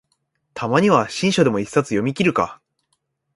[0.55, 2.59] たまには新書でも一冊読みきるか